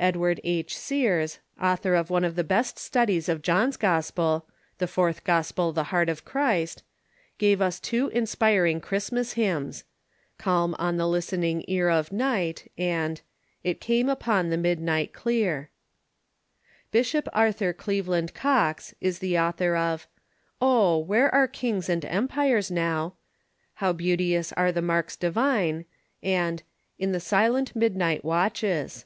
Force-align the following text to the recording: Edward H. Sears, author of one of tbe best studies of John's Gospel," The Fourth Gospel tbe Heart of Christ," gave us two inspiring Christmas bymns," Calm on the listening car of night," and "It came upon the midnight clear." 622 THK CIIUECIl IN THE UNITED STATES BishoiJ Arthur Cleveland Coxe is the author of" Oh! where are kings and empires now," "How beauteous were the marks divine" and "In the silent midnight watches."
Edward 0.00 0.40
H. 0.44 0.78
Sears, 0.78 1.40
author 1.62 1.94
of 1.94 2.08
one 2.08 2.24
of 2.24 2.34
tbe 2.34 2.48
best 2.48 2.78
studies 2.78 3.28
of 3.28 3.42
John's 3.42 3.76
Gospel," 3.76 4.46
The 4.78 4.86
Fourth 4.88 5.24
Gospel 5.24 5.74
tbe 5.74 5.84
Heart 5.88 6.08
of 6.08 6.24
Christ," 6.24 6.82
gave 7.36 7.60
us 7.60 7.78
two 7.78 8.08
inspiring 8.08 8.80
Christmas 8.80 9.34
bymns," 9.34 9.84
Calm 10.38 10.74
on 10.78 10.96
the 10.96 11.06
listening 11.06 11.62
car 11.68 11.90
of 11.90 12.12
night," 12.12 12.72
and 12.78 13.20
"It 13.62 13.82
came 13.82 14.08
upon 14.08 14.48
the 14.48 14.56
midnight 14.56 15.12
clear." 15.12 15.68
622 16.94 16.96
THK 16.96 16.96
CIIUECIl 16.96 16.96
IN 16.96 16.96
THE 16.96 16.96
UNITED 16.96 17.28
STATES 17.28 17.36
BishoiJ 17.36 17.38
Arthur 17.38 17.72
Cleveland 17.74 18.34
Coxe 18.34 18.94
is 19.02 19.18
the 19.18 19.38
author 19.38 19.76
of" 19.76 20.06
Oh! 20.62 20.96
where 20.96 21.34
are 21.34 21.46
kings 21.46 21.90
and 21.90 22.06
empires 22.06 22.70
now," 22.70 23.16
"How 23.74 23.92
beauteous 23.92 24.50
were 24.56 24.72
the 24.72 24.80
marks 24.80 25.16
divine" 25.16 25.84
and 26.22 26.62
"In 26.98 27.12
the 27.12 27.20
silent 27.20 27.76
midnight 27.76 28.24
watches." 28.24 29.04